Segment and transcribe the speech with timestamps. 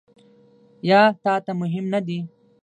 [0.89, 2.19] یا تا ته مهم نه دي؟